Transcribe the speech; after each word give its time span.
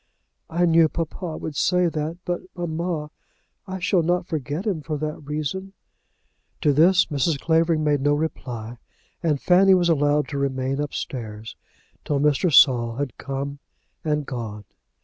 "I 0.49 0.65
knew 0.65 0.89
papa 0.89 1.37
would 1.37 1.55
say 1.55 1.85
that; 1.87 2.17
but, 2.25 2.41
mamma, 2.55 3.11
I 3.67 3.77
shall 3.77 4.01
not 4.01 4.25
forget 4.25 4.65
him 4.65 4.81
for 4.81 4.97
that 4.97 5.23
reason." 5.27 5.73
To 6.61 6.73
this 6.73 7.05
Mrs. 7.05 7.39
Clavering 7.39 7.83
made 7.83 8.01
no 8.01 8.15
reply, 8.15 8.79
and 9.21 9.39
Fanny 9.39 9.75
was 9.75 9.89
allowed 9.89 10.27
to 10.29 10.39
remain 10.39 10.81
upstairs 10.81 11.55
till 12.03 12.19
Mr. 12.19 12.51
Saul 12.51 12.95
had 12.95 13.15
come 13.19 13.59
and 14.03 14.25
gone. 14.25 14.63